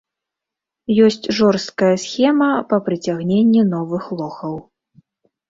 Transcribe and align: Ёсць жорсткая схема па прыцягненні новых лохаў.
Ёсць 1.07 1.27
жорсткая 1.39 1.91
схема 2.05 2.49
па 2.73 2.81
прыцягненні 2.89 3.61
новых 3.75 4.03
лохаў. 4.19 4.55